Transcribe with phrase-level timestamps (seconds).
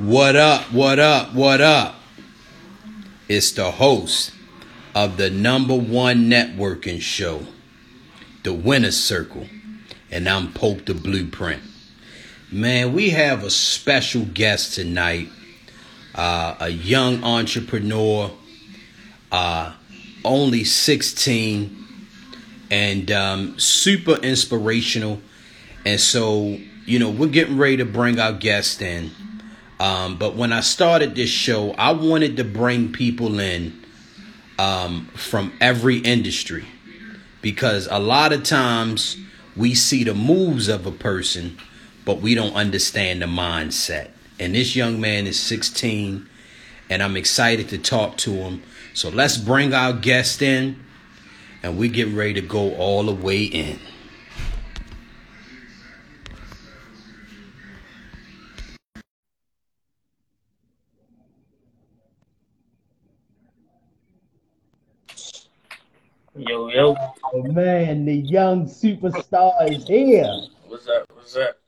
[0.00, 1.94] What up, what up, what up?
[3.28, 4.32] It's the host
[4.94, 7.42] of the number one networking show,
[8.42, 9.46] The Winner's Circle,
[10.10, 11.60] and I'm Pope the Blueprint.
[12.50, 15.28] Man, we have a special guest tonight,
[16.14, 18.30] uh, a young entrepreneur,
[19.30, 19.74] uh,
[20.24, 21.86] only 16,
[22.70, 25.20] and um, super inspirational.
[25.84, 26.56] And so,
[26.86, 29.10] you know, we're getting ready to bring our guest in.
[29.80, 33.82] Um, but when I started this show, I wanted to bring people in
[34.58, 36.66] um, from every industry
[37.40, 39.16] because a lot of times
[39.56, 41.56] we see the moves of a person,
[42.04, 44.10] but we don't understand the mindset.
[44.38, 46.28] And this young man is 16,
[46.90, 48.62] and I'm excited to talk to him.
[48.92, 50.78] So let's bring our guest in,
[51.62, 53.78] and we get ready to go all the way in.
[66.48, 66.96] Yo, yo.
[67.34, 70.32] Oh man, the young superstar is here.
[70.68, 71.04] What's up?
[71.12, 71.58] What's up?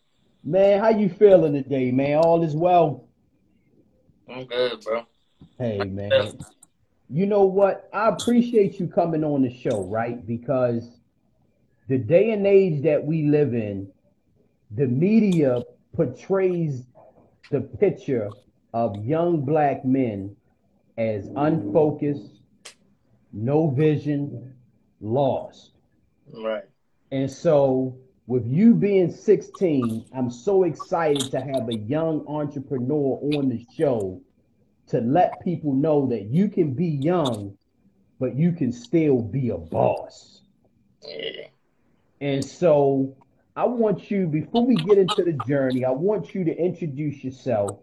[0.44, 2.16] Man, how you feeling today, man?
[2.16, 3.06] All is well?
[4.30, 5.04] I'm good, bro.
[5.58, 6.38] Hey man.
[7.10, 7.90] You know what?
[7.92, 10.26] I appreciate you coming on the show, right?
[10.26, 10.88] Because
[11.88, 13.92] the day and age that we live in,
[14.70, 15.60] the media
[15.94, 16.86] portrays
[17.50, 18.30] the picture
[18.72, 20.34] of young black men
[20.96, 22.40] as unfocused,
[23.34, 24.54] no vision,
[25.02, 25.72] lost.
[26.32, 26.64] Right.
[27.10, 33.48] And so, with you being 16, I'm so excited to have a young entrepreneur on
[33.48, 34.22] the show
[34.86, 37.56] to let people know that you can be young,
[38.18, 40.40] but you can still be a boss.
[41.06, 41.48] Yeah.
[42.20, 43.16] And so,
[43.54, 47.80] I want you, before we get into the journey, I want you to introduce yourself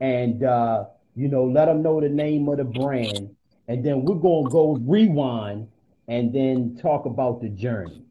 [0.00, 0.84] and, uh,
[1.16, 3.34] you know, let them know the name of the brand.
[3.66, 5.68] And then we're going to go rewind
[6.08, 8.02] and then talk about the journey.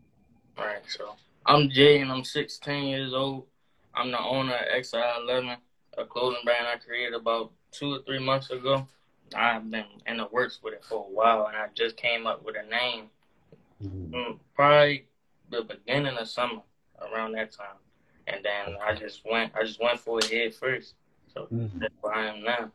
[0.58, 0.82] Right.
[0.88, 1.16] So
[1.46, 3.46] I'm Jay and I'm 16 years old.
[3.94, 5.58] I'm the owner of XI11,
[5.98, 8.88] a clothing brand I created about two or three months ago.
[9.36, 12.44] I've been in the works with it for a while and I just came up
[12.44, 13.10] with a name
[13.84, 15.06] mm, probably
[15.50, 16.62] the beginning of summer
[17.02, 17.78] around that time.
[18.28, 20.96] And then I just went I just went for it head first.
[21.34, 21.80] So Mhm.
[21.80, 22.72] that's where I am now.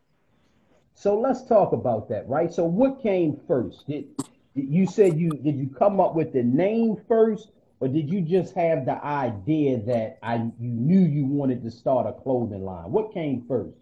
[0.94, 2.52] So let's talk about that, right?
[2.52, 3.86] So what came first?
[3.86, 4.08] Did
[4.56, 7.50] you said you did you come up with the name first,
[7.80, 12.06] or did you just have the idea that I you knew you wanted to start
[12.06, 12.90] a clothing line?
[12.90, 13.76] What came first?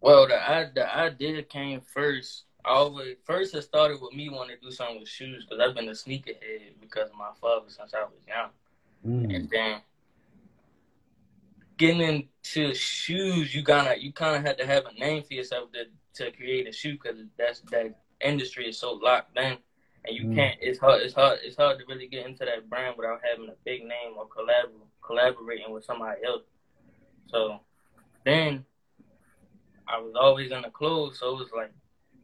[0.00, 2.44] Well, the the idea came first.
[2.64, 5.74] I always first it started with me wanting to do something with shoes because I've
[5.76, 8.50] been a sneakerhead because of my father since I was young,
[9.06, 9.34] Mm.
[9.34, 9.80] and then
[11.76, 15.70] getting into shoes, you gotta you kind of had to have a name for yourself
[15.72, 19.58] to to create a shoe because that's that industry is so locked in,
[20.04, 20.34] and you Mm.
[20.34, 20.58] can't.
[20.60, 21.02] It's hard.
[21.02, 21.40] It's hard.
[21.42, 24.70] It's hard to really get into that brand without having a big name or collab
[25.02, 26.42] collaborating with somebody else.
[27.28, 27.60] So
[28.24, 28.64] then
[29.88, 31.72] I was always in the clothes, so it was like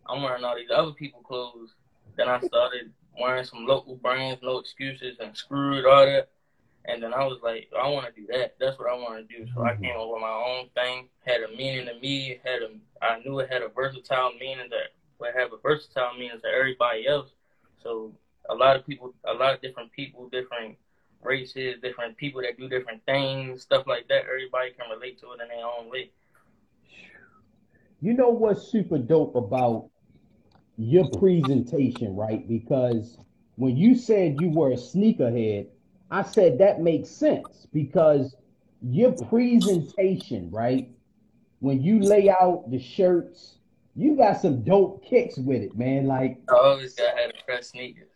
[0.07, 1.75] I'm wearing all these other people clothes.
[2.17, 6.29] Then I started wearing some local brands, no excuses, and screwed all that.
[6.87, 8.57] And then I was like, I want to do that.
[8.59, 9.47] That's what I want to do.
[9.55, 11.09] So I came up with my own thing.
[11.25, 12.41] Had a meaning to me.
[12.45, 12.71] Had a,
[13.01, 14.91] I knew it had a versatile meaning that
[15.23, 17.31] would have a versatile means to everybody else.
[17.83, 18.13] So
[18.51, 20.77] a lot of people, a lot of different people, different
[21.23, 24.25] races, different people that do different things, stuff like that.
[24.29, 26.11] Everybody can relate to it in their own way.
[28.01, 29.89] You know what's super dope about
[30.77, 32.47] your presentation, right?
[32.49, 33.17] Because
[33.57, 35.69] when you said you were a sneakerhead,
[36.11, 38.35] I said that makes sense because
[38.83, 40.91] your presentation, right?
[41.61, 43.59] When you lay out the shirts,
[43.95, 46.07] you got some dope kicks with it, man.
[46.07, 48.09] Like, I always got had a press sneakers.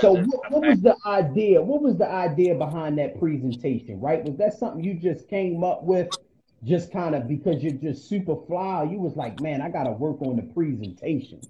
[0.00, 1.60] so what, what was the idea?
[1.60, 4.24] What was the idea behind that presentation, right?
[4.24, 6.16] Was that something you just came up with
[6.62, 8.84] just kind of because you're just super fly?
[8.84, 11.40] You was like, man, I gotta work on the presentation.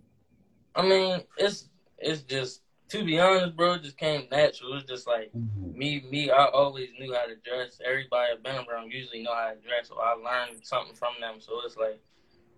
[0.75, 1.69] I mean, it's
[1.99, 3.75] it's just to be honest, bro.
[3.75, 4.73] It just came natural.
[4.73, 5.33] It was just like
[5.75, 6.31] me, me.
[6.31, 7.81] I always knew how to dress.
[7.85, 11.37] Everybody I've been around usually know how to dress, so I learned something from them.
[11.41, 12.01] So it's like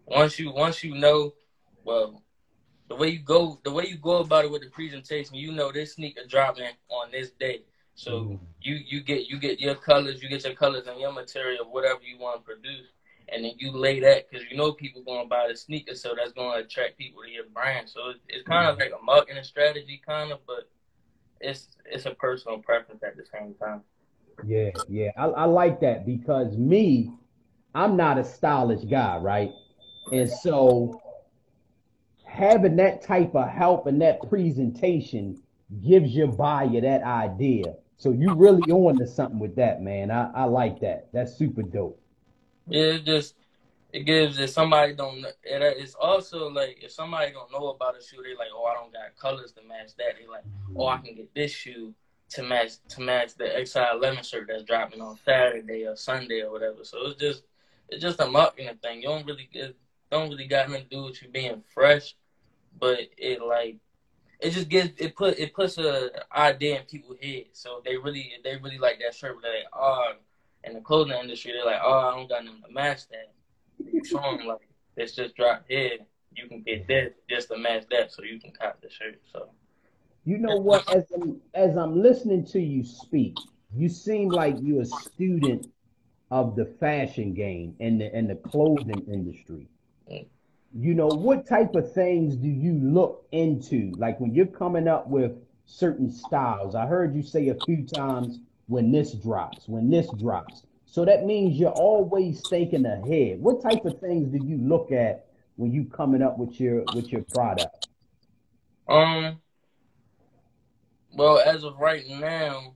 [0.06, 1.32] once you once you know,
[1.84, 2.22] well,
[2.88, 5.72] the way you go, the way you go about it with the presentation, you know
[5.72, 7.62] this sneaker dropping on this day.
[7.94, 8.40] So Mhm.
[8.60, 12.02] you you get you get your colors, you get your colors and your material, whatever
[12.02, 12.88] you want to produce,
[13.28, 16.14] and then you lay that because you know people going to buy the sneaker, so
[16.16, 17.88] that's going to attract people to your brand.
[17.88, 18.92] So it's, it's kind of mm-hmm.
[18.92, 20.68] like a marketing strategy, kind of, but
[21.40, 23.82] it's it's a personal preference at the same time.
[24.44, 25.10] Yeah, yeah.
[25.16, 27.10] I, I like that because me,
[27.74, 29.50] I'm not a stylish guy, right?
[30.12, 31.00] And so
[32.24, 35.40] having that type of help and that presentation
[35.82, 37.74] gives your buyer that idea.
[37.96, 40.10] So you really on to something with that, man.
[40.10, 41.08] I, I like that.
[41.12, 42.00] That's super dope.
[42.68, 43.34] Yeah, it just
[43.92, 48.02] it gives if somebody don't it, it's also like if somebody don't know about a
[48.02, 50.16] shoe, they like, oh I don't got colors to match that.
[50.20, 50.44] They like,
[50.76, 51.94] oh I can get this shoe
[52.30, 56.82] to match to match the XI11 shirt that's dropping on Saturday or Sunday or whatever.
[56.82, 57.44] So it's just
[57.88, 59.02] it's just a marketing thing.
[59.02, 59.76] You don't really get
[60.10, 62.16] don't really got nothing to do with you being fresh,
[62.78, 63.76] but it like
[64.40, 67.44] it just gives it put it puts a idea in people's head.
[67.52, 70.14] So they really they really like that shirt, but they are
[70.66, 71.52] in the clothing industry.
[71.52, 73.32] They're like, oh, I don't got nothing to match that.
[73.78, 75.98] You show them like it's just dropped here.
[76.34, 79.20] You can get this just to match that, so you can cop the shirt.
[79.32, 79.50] So
[80.24, 80.92] you know what?
[80.94, 83.36] As I'm, as I'm listening to you speak,
[83.74, 85.68] you seem like you're a student
[86.30, 89.68] of the fashion game and the and the clothing industry.
[90.78, 93.92] You know, what type of things do you look into?
[93.96, 95.32] Like when you're coming up with
[95.64, 100.62] certain styles, I heard you say a few times when this drops, when this drops.
[100.86, 103.40] So that means you're always thinking ahead.
[103.40, 105.26] What type of things do you look at
[105.56, 107.88] when you coming up with your with your product?
[108.88, 109.40] Um
[111.12, 112.74] well as of right now,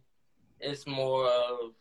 [0.61, 1.73] it's more of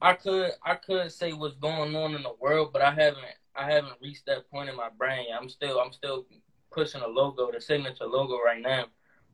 [0.00, 3.24] I could I could say what's going on in the world, but I haven't
[3.54, 5.26] I haven't reached that point in my brain.
[5.38, 6.26] I'm still I'm still
[6.72, 8.86] pushing a logo, the signature logo right now.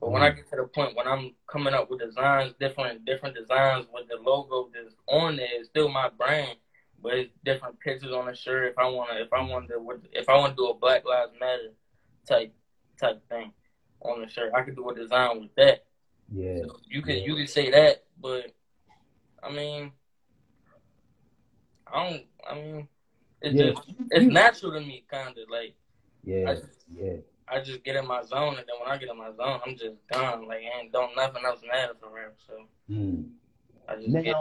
[0.04, 3.34] But when I get to the point when I'm coming up with designs, different different
[3.34, 6.58] designs with the logo that's on there, it's still my brand,
[7.02, 8.72] but it's different pictures on the shirt.
[8.72, 11.32] If I wanna if I want to if I want to do a Black Lives
[11.40, 11.72] Matter
[12.28, 12.54] type
[13.00, 13.54] type thing
[14.02, 15.86] on the shirt, I could do a design with that.
[16.30, 17.24] Yeah, so you could yeah.
[17.24, 18.52] you could say that, but
[19.42, 19.90] I mean,
[21.90, 22.24] I don't.
[22.46, 22.88] I mean,
[23.40, 23.70] it's yeah.
[23.70, 25.74] just it's natural to me, kind of like.
[26.24, 26.50] Yeah.
[26.50, 26.56] I
[26.94, 27.16] yeah.
[27.48, 29.76] I just get in my zone, and then when I get in my zone, I'm
[29.76, 30.46] just gone.
[30.46, 32.30] Like ain't don't nothing else matter for real.
[32.46, 32.66] So.
[32.90, 33.28] Mm.
[34.08, 34.36] now, get...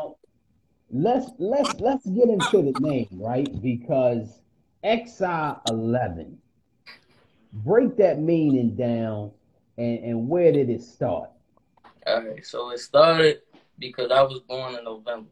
[0.91, 3.49] let's let's let's get into the name, right?
[3.61, 4.41] Because
[4.83, 6.35] XI11,
[7.53, 9.31] break that meaning down,
[9.77, 11.29] and and where did it start?
[12.07, 13.41] All right, so it started
[13.79, 15.29] because I was born in November.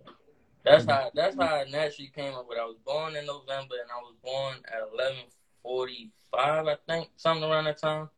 [0.64, 2.58] That's how that's how I naturally came up with.
[2.58, 2.62] It.
[2.62, 5.24] I was born in November, and I was born at eleven
[5.64, 8.10] forty five, I think, something around that time.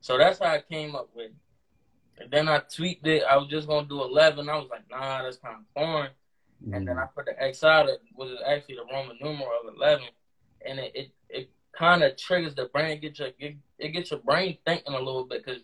[0.00, 1.26] So that's how I came up with.
[1.26, 1.34] It.
[2.22, 3.22] And then I tweaked it.
[3.24, 4.48] I was just gonna do eleven.
[4.48, 6.10] I was like, nah, that's kind of boring.
[6.62, 6.74] Mm-hmm.
[6.74, 7.88] And then I put the X out.
[7.88, 10.06] It was actually the Roman numeral of eleven,
[10.66, 13.00] and it it, it kind of triggers the brain.
[13.00, 15.62] Get your it, it gets your brain thinking a little bit because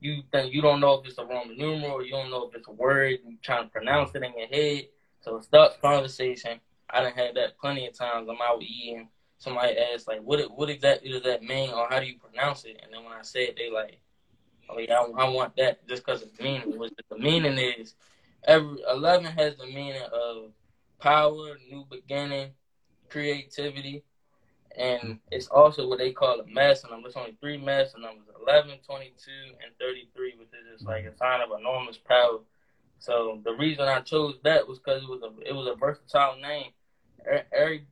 [0.00, 2.68] you think you don't know if it's a Roman numeral, you don't know if it's
[2.68, 3.20] a word.
[3.24, 4.88] You trying to pronounce it in your head.
[5.22, 6.60] So it starts conversation.
[6.90, 8.28] I done had that plenty of times.
[8.28, 9.08] I'm out eating.
[9.44, 12.80] Somebody asked like, "What what exactly does that mean, or how do you pronounce it?"
[12.82, 14.00] And then when I said, they like,
[14.68, 17.94] "Oh yeah, I, I want that just because the meaning." What the meaning is,
[18.44, 20.52] every eleven has the meaning of
[21.00, 22.52] power, new beginning,
[23.10, 24.04] creativity,
[24.76, 27.08] and it's also what they call a master number.
[27.08, 29.30] There's only three master numbers: 11, 22,
[29.64, 32.40] and 33, which is just like a sign of enormous power
[32.98, 36.36] so the reason I chose that was because it was a it was a versatile
[36.40, 36.70] name.
[37.52, 37.86] Every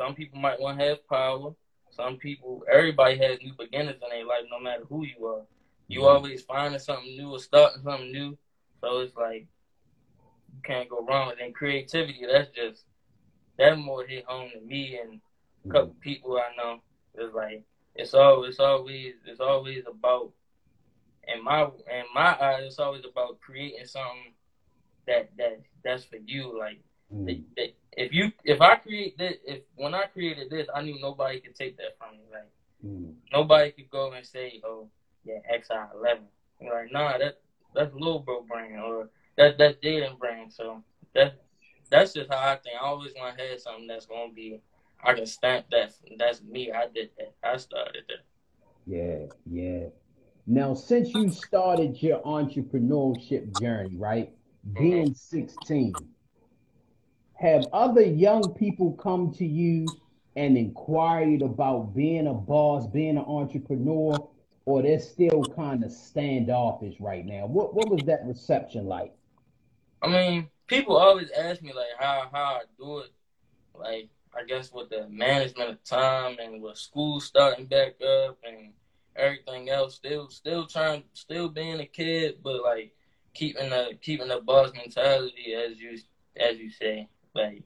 [0.00, 1.52] some people might want to have power.
[1.90, 5.42] Some people, everybody has new beginnings in their life, no matter who you are.
[5.88, 6.08] You mm-hmm.
[6.08, 8.38] always finding something new or starting something new.
[8.80, 9.46] So it's like
[10.54, 11.32] you can't go wrong.
[11.32, 12.84] And then creativity, that's just
[13.58, 15.20] that more hit home to me and
[15.66, 16.00] a couple mm-hmm.
[16.00, 16.80] people I know.
[17.16, 17.62] It's like
[17.94, 20.32] it's always it's always it's always about
[21.28, 24.32] in my in my eyes, it's always about creating something
[25.06, 26.58] that that that's for you.
[26.58, 26.80] Like
[27.14, 27.26] mm.
[27.26, 31.00] that, that if you if I create this, if when I created this, I knew
[31.00, 32.24] nobody could take that from me.
[32.32, 32.50] Like
[32.84, 33.14] mm.
[33.32, 34.88] nobody could go and say, "Oh,
[35.24, 36.24] yeah, XI eleven."
[36.60, 37.40] Like, nah, that
[37.74, 40.52] that's little bro brand or that that's Jaden brand.
[40.52, 40.82] So
[41.14, 41.40] that
[41.90, 42.76] that's just how I think.
[42.80, 44.60] I always want to have something that's gonna be.
[45.02, 45.94] I can stamp that.
[46.18, 46.70] That's me.
[46.72, 47.34] I did that.
[47.42, 48.24] I started that.
[48.86, 49.88] Yeah, yeah.
[50.46, 54.32] Now, since you started your entrepreneurship journey, right?
[54.74, 55.94] being 16,
[57.40, 59.86] have other young people come to you
[60.36, 64.28] and inquired about being a boss, being an entrepreneur,
[64.66, 67.46] or they're still kind of standoffish right now?
[67.46, 69.12] What what was that reception like?
[70.02, 73.12] I mean, people always ask me like how how I do it.
[73.74, 78.72] Like I guess with the management of time and with school starting back up and
[79.16, 82.92] everything else, still still trying still being a kid, but like
[83.32, 85.98] keeping the keeping the boss mentality as you
[86.36, 87.08] as you say.
[87.34, 87.64] Like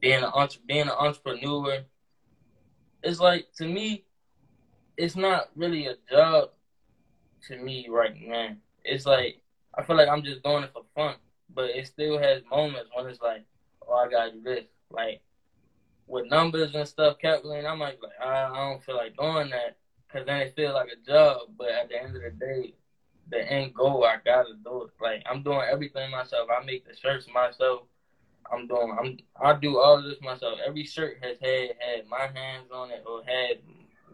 [0.00, 1.84] being an entre- being an entrepreneur,
[3.02, 4.04] it's like to me,
[4.96, 6.50] it's not really a job
[7.48, 8.50] to me right now.
[8.84, 9.40] It's like
[9.76, 11.16] I feel like I'm just doing it for fun,
[11.54, 13.44] but it still has moments when it's like,
[13.86, 14.64] oh, I gotta do this.
[14.90, 15.20] Like
[16.06, 19.76] with numbers and stuff calculating, I'm like, like I, I don't feel like doing that
[20.06, 21.48] because then it feels like a job.
[21.56, 22.74] But at the end of the day,
[23.28, 24.90] the end goal, I gotta do it.
[25.00, 26.48] Like I'm doing everything myself.
[26.50, 27.82] I make the shirts myself.
[28.52, 28.96] I'm doing.
[28.98, 29.18] I'm.
[29.40, 30.58] I do all this myself.
[30.66, 33.58] Every shirt has had had my hands on it or had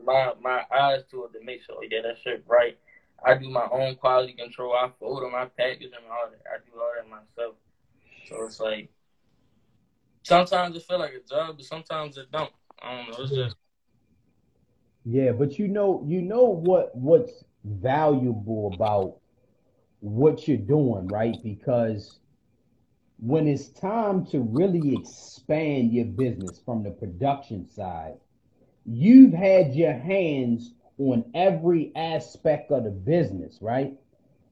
[0.05, 2.79] my my eyes to it to make sure oh, yeah that shirt right.
[3.25, 4.75] I do my own quality control.
[4.75, 6.43] I photo my package and all that.
[6.47, 7.55] I do all that myself.
[8.29, 8.91] So it's like
[10.23, 12.51] sometimes it feel like a job, but sometimes it don't.
[12.83, 13.25] I don't know.
[13.25, 13.57] It's just
[15.05, 19.17] yeah, but you know, you know what what's valuable about
[20.01, 21.37] what you're doing, right?
[21.43, 22.19] Because
[23.23, 28.17] when it's time to really expand your business from the production side,
[28.85, 33.93] you've had your hands on every aspect of the business, right?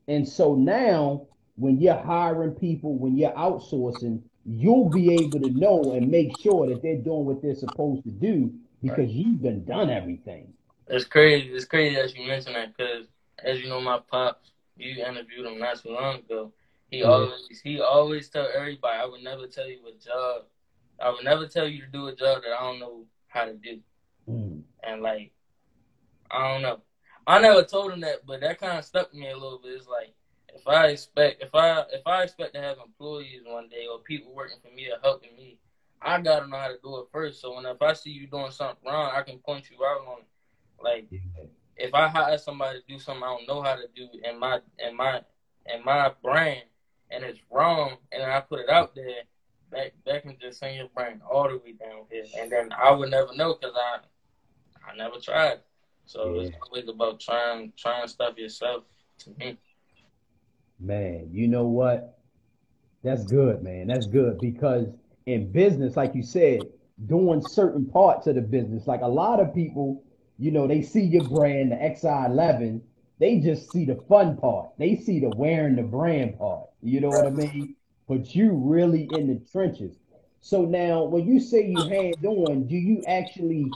[0.06, 5.92] And so now when you're hiring people, when you're outsourcing, you'll be able to know
[5.94, 9.08] and make sure that they're doing what they're supposed to do because right.
[9.08, 10.52] you've been done everything.
[10.86, 11.48] It's crazy.
[11.48, 13.06] It's crazy that you mentioned that because,
[13.42, 16.52] as you know, my pops, you interviewed him not too long ago.
[16.90, 20.42] He always he always tell everybody, I would never tell you a job.
[21.00, 23.54] I would never tell you to do a job that I don't know how to
[23.54, 23.80] do.
[24.28, 24.62] Mm.
[24.82, 25.32] And like,
[26.30, 26.80] I don't know.
[27.26, 29.74] I never told him that, but that kind of stuck me a little bit.
[29.74, 30.14] It's like
[30.52, 34.34] if I expect if I if I expect to have employees one day or people
[34.34, 35.58] working for me or helping me,
[36.02, 37.40] I gotta know how to do it first.
[37.40, 40.18] So when if I see you doing something wrong, I can point you out on
[40.20, 40.82] it.
[40.82, 41.08] Like
[41.76, 44.58] if I hire somebody to do something I don't know how to do in my
[44.78, 45.22] in my
[45.72, 46.62] in my brand
[47.10, 49.22] and it's wrong and I put it out there,
[49.72, 52.24] that that can just send your brain all the way down here.
[52.38, 53.98] And then I would never know because I
[54.90, 55.60] I never tried.
[56.06, 56.48] So yeah.
[56.48, 58.84] it's always about trying trying stuff yourself
[59.18, 59.58] to me.
[60.78, 62.18] Man, you know what?
[63.02, 63.88] That's good, man.
[63.88, 64.88] That's good because
[65.26, 66.62] in business, like you said,
[67.06, 70.02] doing certain parts of the business, like a lot of people,
[70.38, 72.80] you know, they see your brand, the XI11,
[73.18, 74.70] they just see the fun part.
[74.78, 76.69] They see the wearing the brand part.
[76.82, 77.76] You know what I mean?
[78.08, 79.96] But you really in the trenches.
[80.40, 83.70] So now, when you say you hand on, do you actually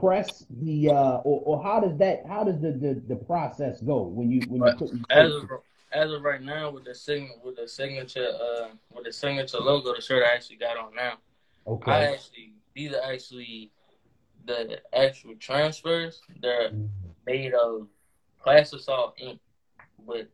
[0.00, 4.02] press the uh, or, or how does that how does the, the, the process go
[4.02, 5.48] when you when you put as of,
[5.92, 9.94] as of right now with the sign with the signature uh with the signature logo
[9.94, 11.18] the shirt I actually got on now.
[11.68, 11.92] Okay.
[11.92, 13.70] I actually these are actually
[14.44, 16.20] the actual transfers.
[16.40, 16.86] They're mm-hmm.
[17.24, 17.86] made of
[18.44, 19.40] plastisol ink,
[20.04, 20.28] but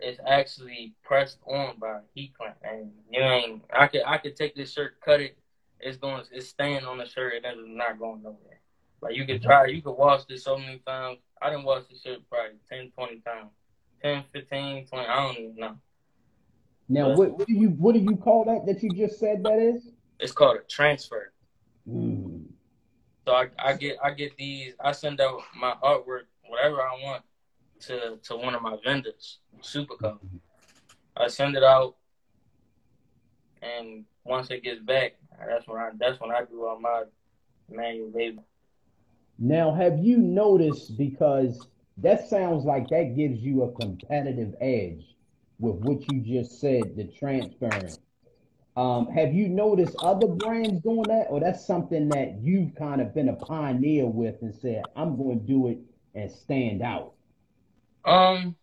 [0.00, 2.56] it's actually pressed on by heat clamp.
[2.62, 5.36] And you ain't I could I could take this shirt, cut it,
[5.80, 8.60] it's going it's staying on the shirt and it's not going nowhere.
[9.00, 11.18] Like you could try you could wash this so many times.
[11.40, 13.50] I didn't wash this shirt probably 10, 20 times.
[14.02, 15.76] 10, 15, 20, I don't even know.
[16.88, 19.42] Now but, what, what do you what do you call that that you just said
[19.44, 19.90] that is?
[20.20, 21.32] It's called a transfer.
[21.88, 22.44] Mm.
[23.26, 27.22] So I, I get I get these I send out my artwork, whatever I want
[27.86, 30.18] to to one of my vendors, Superco.
[31.16, 31.96] I send it out,
[33.62, 35.14] and once it gets back,
[35.46, 37.04] that's when I that's when I do all my
[37.70, 38.42] manual labor.
[39.38, 41.66] Now, have you noticed because
[41.98, 45.04] that sounds like that gives you a competitive edge
[45.58, 47.96] with what you just said, the transferring.
[48.76, 53.14] Um, have you noticed other brands doing that, or that's something that you've kind of
[53.14, 55.78] been a pioneer with and said, "I'm going to do it
[56.16, 57.12] and stand out"?
[58.04, 58.56] Um,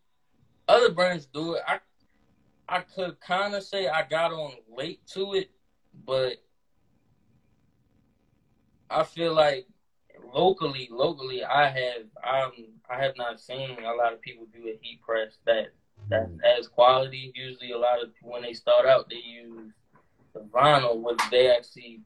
[0.68, 1.64] other brands do it.
[1.68, 1.80] I
[2.68, 5.52] I could kind of say I got on late to it,
[6.06, 6.38] but
[8.90, 9.68] I feel like
[10.34, 12.52] locally, locally, I have um
[12.90, 15.74] I have not seen a lot of people do a heat press that
[16.10, 17.32] that as quality.
[17.36, 19.72] Usually, a lot of when they start out, they use
[20.34, 22.02] the vinyl, which they actually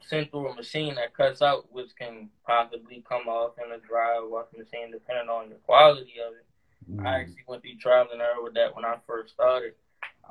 [0.00, 4.18] send through a machine that cuts out, which can possibly come off in a dry
[4.22, 6.45] washing machine, depending on the quality of it.
[6.90, 7.06] Mm.
[7.06, 9.72] I actually went through trial and error with that when I first started.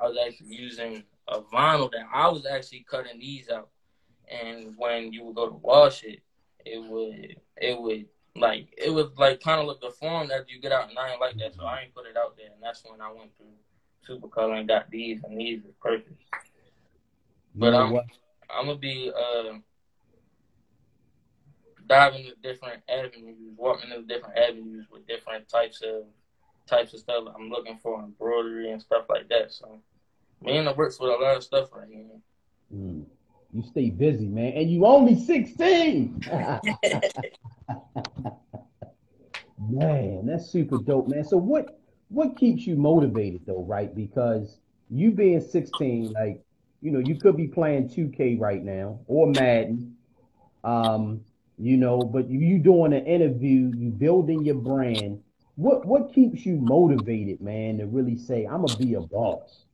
[0.00, 3.68] I was actually using a vinyl that I was actually cutting these out,
[4.28, 6.20] and when you would go to wash it,
[6.64, 10.60] it would it would like it was like kind of look the form that you
[10.60, 12.62] get out, and I ain't like that, so I ain't put it out there, and
[12.62, 13.46] that's when I went through
[14.06, 16.22] Supercolor and got these, and these are perfect.
[17.54, 17.96] But I'm
[18.50, 19.54] I'm gonna be uh,
[21.86, 26.04] diving into different avenues, walking into different avenues with different types of
[26.66, 29.52] types of stuff I'm looking for embroidery and stuff like that.
[29.52, 29.80] So
[30.42, 32.04] me and the works with a lot of stuff right here.
[32.74, 33.04] Mm.
[33.52, 36.20] You stay busy, man, and you only sixteen.
[39.58, 41.24] man, that's super dope, man.
[41.24, 43.94] So what what keeps you motivated though, right?
[43.94, 44.58] Because
[44.90, 46.42] you being 16, like,
[46.80, 49.96] you know, you could be playing 2K right now or Madden.
[50.62, 51.24] Um,
[51.58, 55.22] you know, but you, you doing an interview, you building your brand.
[55.56, 59.64] What what keeps you motivated, man, to really say, I'm gonna be a boss?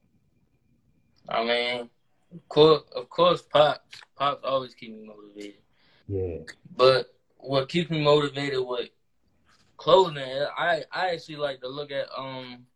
[1.29, 1.91] I mean,
[2.33, 3.81] of course, of course, pops,
[4.17, 5.61] pops always keep me motivated.
[6.09, 6.39] Yeah.
[6.77, 8.91] But what keeps me motivated with
[9.77, 12.67] clothing, I I actually like to look at um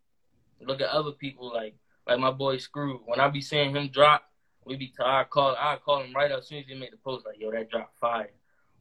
[0.60, 1.76] look at other people like
[2.08, 3.02] like my boy Screw.
[3.04, 4.24] When I be seeing him drop,
[4.64, 6.90] we be t- I call I call him right up as soon as he make
[6.90, 8.30] the post like yo that drop fire.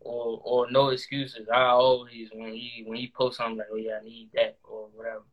[0.06, 1.48] Or or no excuses.
[1.52, 4.88] I always when he when he posts something like oh yeah I need that or
[4.94, 5.24] whatever.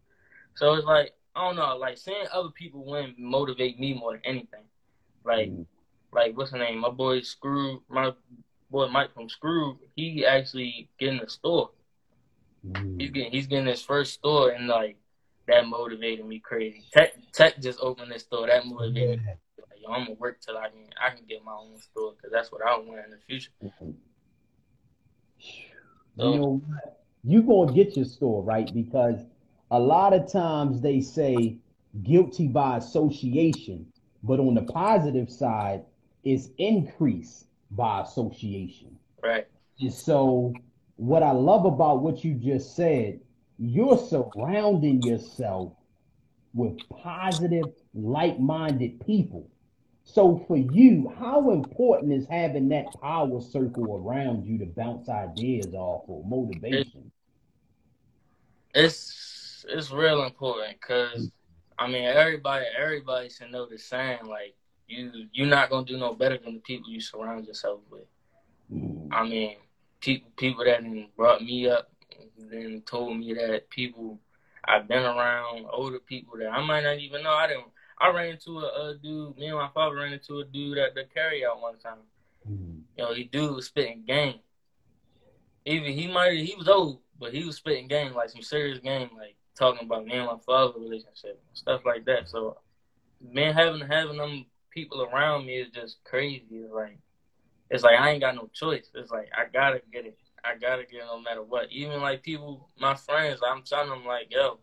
[0.54, 4.22] So it's like I don't know like seeing other people win motivate me more than
[4.24, 4.64] anything.
[5.24, 5.66] Like mm.
[6.10, 6.78] like what's the name?
[6.78, 8.12] My boy Screw my
[8.70, 9.78] boy Mike from Screw.
[9.94, 11.70] He actually getting a store.
[12.66, 12.98] Mm.
[12.98, 14.96] He's getting he's getting his first store and like
[15.48, 16.84] that motivated me crazy.
[16.94, 18.46] Tech Tech just opened this store.
[18.46, 19.34] That motivated yeah.
[19.34, 19.38] me.
[19.58, 22.32] Like, Yo, I'm gonna work till I can I can get my own store because
[22.32, 23.50] that's what I want in the future.
[23.62, 23.90] Mm-hmm.
[26.16, 26.62] So, you know?
[27.24, 29.20] You gonna get your store right because
[29.70, 31.56] a lot of times they say
[32.02, 33.86] guilty by association,
[34.24, 35.84] but on the positive side,
[36.24, 38.98] it's increase by association.
[39.22, 39.46] Right.
[39.80, 40.52] And so
[40.96, 43.20] what I love about what you just said,
[43.58, 45.72] you're surrounding yourself
[46.54, 49.48] with positive, like-minded people.
[50.04, 55.74] So for you, how important is having that power circle around you to bounce ideas
[55.74, 57.10] off or motivation?
[58.74, 61.30] It's it's real important because
[61.78, 64.54] I mean everybody everybody should know the saying like
[64.88, 68.06] you you're not gonna do no better than the people you surround yourself with.
[68.72, 69.08] Mm.
[69.12, 69.56] I mean
[70.00, 70.82] people people that
[71.16, 71.92] brought me up
[72.36, 74.18] then told me that people
[74.64, 77.32] I've been around older people that I might not even know.
[77.32, 77.64] I didn't.
[78.02, 79.36] I ran into a, a dude.
[79.38, 81.98] Me and my father ran into a dude at the carry out one time.
[82.50, 82.78] Mm-hmm.
[82.96, 84.40] You know, he dude was spitting game.
[85.64, 89.10] Even he might he was old, but he was spitting game like some serious game,
[89.16, 92.28] like talking about me and my father relationship stuff like that.
[92.28, 92.58] So,
[93.22, 96.44] man, having having them people around me is just crazy.
[96.50, 96.98] It's like
[97.70, 98.90] it's like I ain't got no choice.
[98.94, 100.18] It's like I gotta get it.
[100.44, 101.70] I gotta get it no matter what.
[101.70, 104.58] Even like people, my friends, I'm telling them like, yo,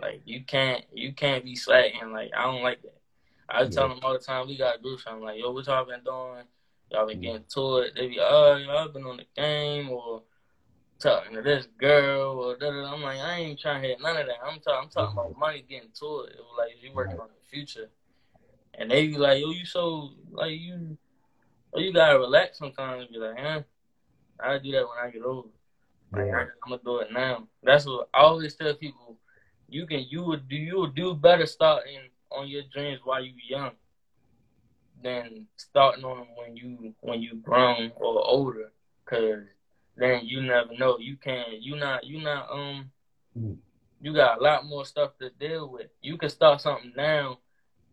[0.00, 2.12] like you can't, you can't be slacking.
[2.12, 3.00] Like I don't like that.
[3.48, 3.68] I yeah.
[3.68, 4.48] tell them all the time.
[4.48, 5.04] We got groups.
[5.06, 6.44] I'm like, yo, what y'all been doing?
[6.90, 7.22] Y'all been mm.
[7.22, 7.92] getting to it.
[7.94, 10.22] They be, oh, y'all been on the game or
[10.98, 12.92] talking to this girl or da da.
[12.92, 14.36] I'm like, I ain't trying to hit none of that.
[14.44, 16.32] I'm talking, I'm talking about money getting to it.
[16.32, 17.90] It was like you working on the future,
[18.74, 20.96] and they be like, yo, you so like you
[21.72, 23.62] well, you gotta relax sometimes and be like, huh?
[24.40, 25.48] I'll do that when I get older.
[26.12, 26.32] Like.
[26.32, 27.48] I, am gonna do it now.
[27.62, 29.16] That's what I always tell people.
[29.74, 31.98] You can you would do you would do better starting
[32.30, 33.72] on your dreams while you're young
[35.02, 38.70] than starting on them when you when you grown or older.
[39.04, 39.40] Cause
[39.96, 40.98] then you never know.
[41.00, 41.60] You can't.
[41.60, 42.04] You not.
[42.04, 42.48] You not.
[42.52, 42.92] Um.
[43.36, 43.56] Mm.
[44.00, 45.88] You got a lot more stuff to deal with.
[46.00, 47.38] You can start something now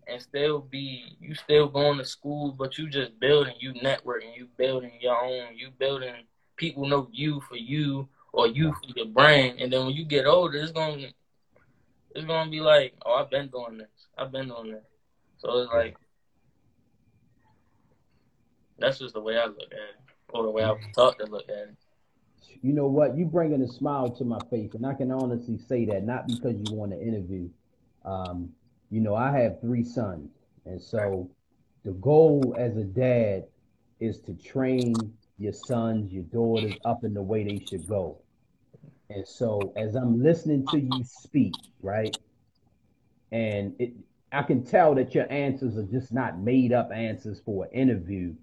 [0.08, 4.48] and still be you still going to school, but you just building, you networking, you
[4.56, 6.13] building your own, you building
[6.58, 10.28] people know you for you or you for your brand, and then when you get
[10.28, 11.12] older, it's gonna
[12.15, 14.84] it's gonna be like, oh, I've been doing this, I've been doing this,
[15.39, 15.95] so it's like
[18.78, 19.95] that's just the way I look at it,
[20.30, 21.76] or the way I was taught to look at it.
[22.62, 23.17] You know what?
[23.17, 26.56] You bringing a smile to my face, and I can honestly say that not because
[26.56, 27.50] you want to interview.
[28.06, 28.50] Um,
[28.91, 30.30] you know, I have three sons.
[30.65, 31.30] And so
[31.84, 33.45] the goal as a dad
[34.00, 34.93] is to train
[35.38, 38.19] your sons, your daughters up in the way they should go.
[39.13, 42.17] And so as I'm listening to you speak, right?
[43.32, 43.93] And it
[44.32, 48.34] I can tell that your answers are just not made up answers for an interview.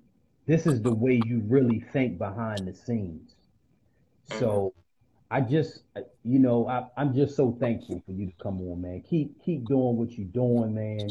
[0.47, 3.35] This is the way you really think behind the scenes.
[4.39, 4.75] So
[5.31, 5.83] I just,
[6.25, 9.03] you know, I, I'm just so thankful for you to come on, man.
[9.09, 11.09] Keep keep doing what you're doing, man.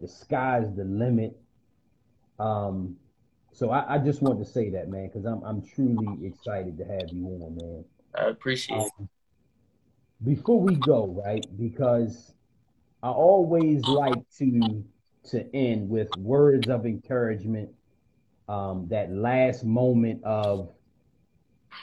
[0.00, 1.38] The sky's the limit.
[2.38, 2.96] Um,
[3.52, 6.84] so I, I just want to say that, man, because I'm I'm truly excited to
[6.84, 7.84] have you on, man.
[8.14, 9.08] I appreciate um, it.
[10.24, 11.44] Before we go, right?
[11.58, 12.32] Because
[13.02, 14.84] I always like to
[15.30, 17.70] to end with words of encouragement.
[18.48, 20.68] Um, that last moment of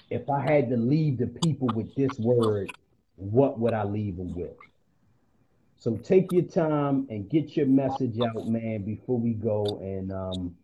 [0.09, 2.71] if I had to leave the people with this word,
[3.15, 4.51] what would I leave them with?
[5.77, 10.55] So take your time and get your message out, man, before we go and um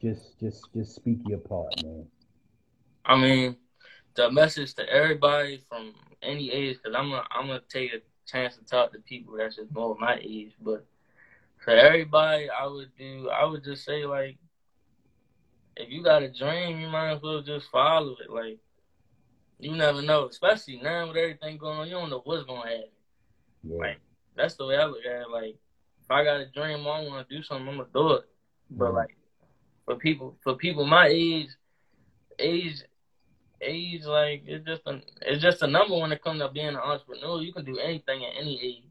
[0.00, 2.06] just just just speak your part, man.
[3.04, 3.56] I mean,
[4.16, 8.56] the message to everybody from any age, because I'm gonna I'm gonna take a chance
[8.56, 10.84] to talk to people that's just more my age, but
[11.64, 14.36] for everybody, I would do I would just say like,
[15.76, 18.30] if you got a dream, you might as well just follow it.
[18.30, 18.58] Like,
[19.58, 22.84] you never know, especially now with everything going on, you don't know what's gonna happen.
[23.62, 23.78] Yeah.
[23.78, 24.00] Like,
[24.36, 25.30] that's the way I look at it.
[25.30, 25.56] Like,
[26.02, 28.24] if I got a dream, I want to do something, I'm gonna do it.
[28.70, 28.96] But mm-hmm.
[28.96, 29.16] like,
[29.84, 31.48] for people, for people my age,
[32.38, 32.82] age,
[33.60, 36.76] age, like it's just a, it's just a number when it comes to being an
[36.76, 37.40] entrepreneur.
[37.40, 38.82] You can do anything at any age.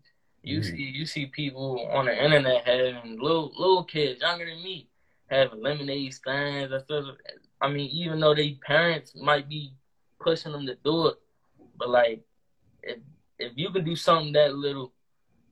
[0.44, 0.76] You mm-hmm.
[0.76, 4.90] see, you see people on the internet having little little kids younger than me
[5.28, 6.74] having lemonade stands.
[7.62, 9.74] I mean, even though they parents might be
[10.20, 11.16] pushing them to do it,
[11.78, 12.22] but like,
[12.84, 13.00] if
[13.40, 14.94] if you can do something that little,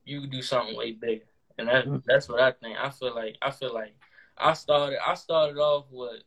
[0.04, 1.24] you can do something way bigger.
[1.58, 1.98] And that mm-hmm.
[2.06, 2.76] that's what I think.
[2.78, 3.94] I feel like I feel like
[4.36, 6.22] I started I started off with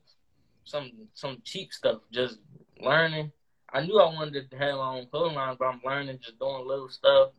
[0.64, 2.40] some some cheap stuff, just
[2.82, 3.32] learning.
[3.72, 6.68] I knew I wanted to have my own clothing line, but I'm learning just doing
[6.68, 7.32] little stuff,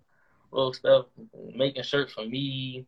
[0.51, 1.07] little stuff,
[1.55, 2.87] making shirts for me,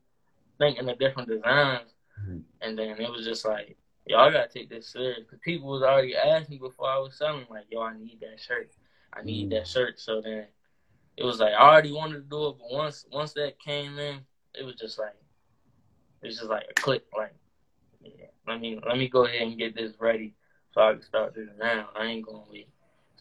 [0.59, 1.95] thinking of different designs.
[2.23, 2.39] Mm-hmm.
[2.61, 5.21] And then it was just like, y'all gotta take this serious.
[5.29, 8.73] Cause people was already asking before I was selling, like, yo, I need that shirt.
[9.13, 9.55] I need mm-hmm.
[9.55, 9.99] that shirt.
[9.99, 10.47] So then
[11.17, 14.21] it was like I already wanted to do it, but once once that came in,
[14.55, 15.17] it was just like
[16.23, 17.35] it was just like a click, like,
[18.03, 20.35] yeah, let me let me go ahead and get this ready
[20.73, 21.89] so I can start this now.
[21.97, 22.69] I ain't gonna wait.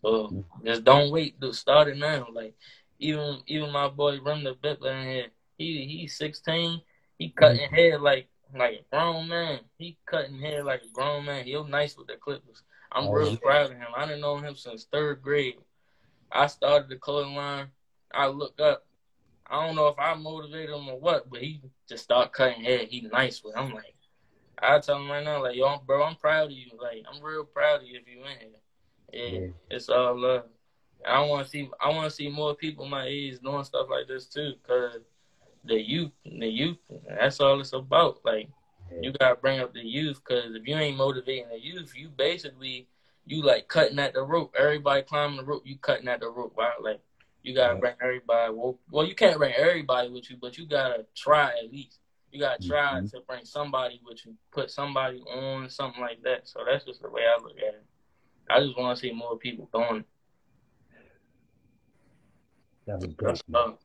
[0.01, 2.27] So just don't wait to start it now.
[2.31, 2.55] Like
[2.99, 6.81] even even my boy Rem the Bickler in here, he he's sixteen.
[7.17, 7.75] He cutting mm-hmm.
[7.75, 9.59] hair like like a grown man.
[9.77, 11.45] He cutting hair like a grown man.
[11.45, 12.63] He was nice with the clippers.
[12.91, 13.37] I'm oh, real yeah.
[13.41, 13.87] proud of him.
[13.95, 15.55] I didn't know him since third grade.
[16.31, 17.67] I started the clothing line.
[18.11, 18.85] I look up.
[19.47, 22.85] I don't know if I motivated him or what, but he just started cutting hair.
[22.87, 23.57] He nice with.
[23.57, 23.95] I'm like,
[24.61, 26.67] I tell him right now, like, yo, bro, I'm proud of you.
[26.81, 28.49] Like, I'm real proud of you if you in here.
[29.11, 29.47] Yeah, yeah.
[29.69, 30.43] it's all love.
[31.07, 31.69] I want to see.
[31.81, 34.99] I want to see more people my age doing stuff like this too, cause
[35.65, 38.19] the youth, the youth, that's all it's about.
[38.23, 38.49] Like,
[38.91, 38.99] yeah.
[39.01, 42.87] you gotta bring up the youth, cause if you ain't motivating the youth, you basically
[43.25, 44.55] you like cutting at the rope.
[44.57, 46.55] Everybody climbing the rope, you cutting at the rope.
[46.57, 46.81] Right?
[46.81, 46.99] Like,
[47.43, 48.53] you gotta bring everybody.
[48.53, 51.99] Well, well, you can't bring everybody with you, but you gotta try at least.
[52.31, 53.07] You gotta try mm-hmm.
[53.07, 56.47] to bring somebody with you, put somebody on, something like that.
[56.47, 57.85] So that's just the way I look at it.
[58.49, 60.05] I just want to see more people doing it.
[62.87, 63.41] That was great.
[63.47, 63.77] Man.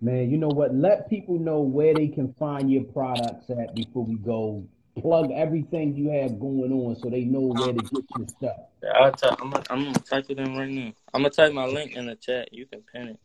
[0.00, 0.74] man, you know what?
[0.74, 4.64] Let people know where they can find your products at before we go.
[5.00, 8.56] Plug everything you have going on so they know where to get your stuff.
[8.82, 10.92] Yeah, I'll t- I'm gonna, I'm gonna type it in right now.
[11.14, 12.52] I'm gonna type my link in the chat.
[12.52, 13.20] You can pin it.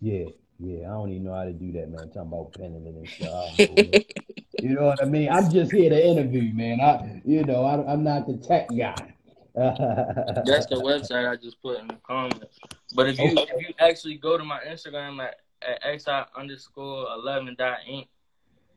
[0.00, 0.26] Yeah.
[0.62, 2.00] Yeah, I don't even know how to do that, man.
[2.02, 4.62] I'm talking about penning it and stuff.
[4.62, 5.30] you know what I mean?
[5.30, 6.80] I'm just here to interview, man.
[6.80, 9.14] I, you know, I, am not the tech guy.
[9.54, 12.58] That's the website I just put in the comments.
[12.94, 17.56] But if you if you actually go to my Instagram at, at xi underscore eleven
[17.58, 18.06] dot inc,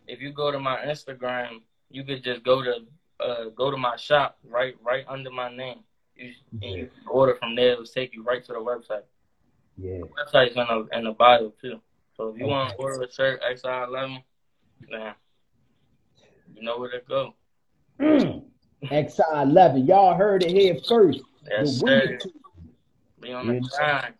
[0.08, 2.80] if you go to my Instagram, you could just go to
[3.20, 5.80] uh, go to my shop right right under my name.
[6.16, 6.68] You, yeah.
[6.70, 7.74] and you order from there.
[7.74, 9.04] It'll take you right to the website.
[9.78, 10.00] Yeah.
[10.00, 11.80] The website's in the in the bio too.
[12.16, 14.24] So if you want to order a shirt XI11,
[14.90, 15.16] man,
[16.56, 17.34] you know where to go.
[18.00, 18.44] Mm.
[18.84, 21.22] XI11, y'all heard it here first.
[21.50, 22.20] Yes, sir.
[23.20, 24.14] Be on the grind.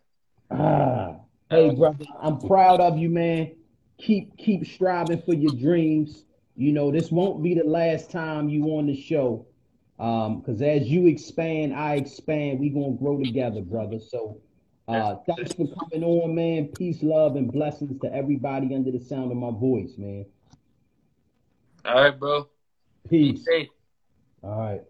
[0.50, 1.16] Ah,
[1.50, 3.52] hey, brother, I'm proud of you, man.
[3.98, 6.24] Keep keep striving for your dreams.
[6.56, 9.46] You know, this won't be the last time you on the show.
[9.98, 12.58] Um, because as you expand, I expand.
[12.58, 13.98] We gonna grow together, brother.
[13.98, 14.40] So
[14.88, 16.68] uh, thanks for coming on, man.
[16.68, 20.26] Peace, love, and blessings to everybody under the sound of my voice, man.
[21.84, 22.48] All right, bro.
[23.08, 23.46] Peace.
[24.42, 24.82] All right.